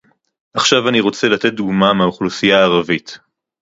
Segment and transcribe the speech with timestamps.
[0.53, 3.19] עכשיו אני רוצה לתת דוגמה מהאוכלוסייה הערבית